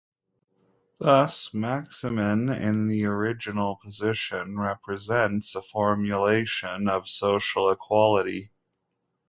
Thus, 0.99 1.53
maximin 1.53 2.49
in 2.49 2.87
the 2.87 3.05
original 3.05 3.77
position 3.83 4.57
represents 4.57 5.53
a 5.53 5.61
formulation 5.61 6.87
of 6.89 7.07
"social 7.07 7.69
equality". 7.69 8.49